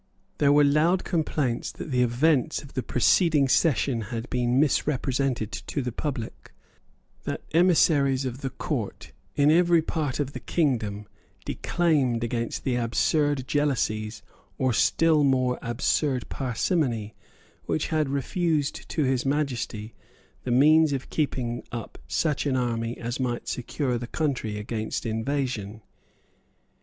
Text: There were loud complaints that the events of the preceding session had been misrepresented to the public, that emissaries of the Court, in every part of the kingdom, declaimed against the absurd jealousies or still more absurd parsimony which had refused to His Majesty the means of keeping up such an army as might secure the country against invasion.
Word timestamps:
There 0.39 0.51
were 0.51 0.63
loud 0.63 1.03
complaints 1.03 1.71
that 1.73 1.91
the 1.91 2.01
events 2.01 2.63
of 2.63 2.73
the 2.73 2.81
preceding 2.81 3.47
session 3.47 4.01
had 4.09 4.27
been 4.31 4.59
misrepresented 4.59 5.51
to 5.51 5.83
the 5.83 5.91
public, 5.91 6.53
that 7.25 7.43
emissaries 7.53 8.25
of 8.25 8.41
the 8.41 8.49
Court, 8.49 9.11
in 9.35 9.51
every 9.51 9.83
part 9.83 10.19
of 10.19 10.33
the 10.33 10.39
kingdom, 10.39 11.05
declaimed 11.45 12.23
against 12.23 12.63
the 12.63 12.77
absurd 12.77 13.47
jealousies 13.47 14.23
or 14.57 14.73
still 14.73 15.23
more 15.23 15.59
absurd 15.61 16.29
parsimony 16.29 17.13
which 17.65 17.89
had 17.89 18.09
refused 18.09 18.89
to 18.89 19.03
His 19.03 19.23
Majesty 19.23 19.93
the 20.45 20.49
means 20.49 20.93
of 20.93 21.11
keeping 21.11 21.61
up 21.71 21.99
such 22.07 22.47
an 22.47 22.55
army 22.57 22.97
as 22.97 23.19
might 23.19 23.47
secure 23.47 23.99
the 23.99 24.07
country 24.07 24.57
against 24.57 25.05
invasion. 25.05 25.83